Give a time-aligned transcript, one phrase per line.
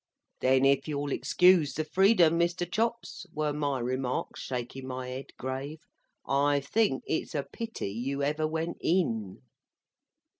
[0.39, 2.65] "Then if you'll excuse the freedom, Mr.
[2.67, 5.77] Chops," were my remark, shaking my head grave,
[6.25, 9.43] "I think it's a pity you ever went in."